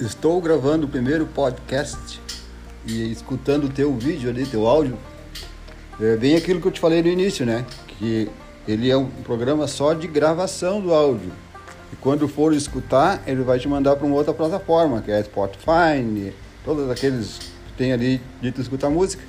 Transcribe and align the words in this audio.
estou 0.00 0.40
gravando 0.40 0.86
o 0.86 0.88
primeiro 0.88 1.26
podcast 1.26 2.20
e 2.86 3.10
escutando 3.10 3.64
o 3.64 3.68
teu 3.68 3.94
vídeo 3.96 4.30
ali, 4.30 4.46
teu 4.46 4.66
áudio. 4.66 4.96
É 6.00 6.16
bem 6.16 6.36
aquilo 6.36 6.60
que 6.60 6.68
eu 6.68 6.72
te 6.72 6.78
falei 6.78 7.02
no 7.02 7.08
início, 7.08 7.44
né? 7.44 7.66
Que 7.86 8.30
ele 8.66 8.88
é 8.88 8.96
um 8.96 9.06
programa 9.06 9.66
só 9.66 9.94
de 9.94 10.06
gravação 10.06 10.80
do 10.80 10.94
áudio. 10.94 11.32
E 11.92 11.96
quando 11.96 12.28
for 12.28 12.54
escutar, 12.54 13.22
ele 13.26 13.42
vai 13.42 13.58
te 13.58 13.66
mandar 13.66 13.96
para 13.96 14.06
uma 14.06 14.14
outra 14.14 14.32
plataforma, 14.32 15.02
que 15.02 15.10
é 15.10 15.22
Spotify, 15.24 16.32
todos 16.64 16.88
aqueles 16.90 17.38
que 17.38 17.72
tem 17.76 17.92
ali 17.92 18.20
de 18.40 18.52
tu 18.52 18.60
escutar 18.60 18.90
música. 18.90 19.22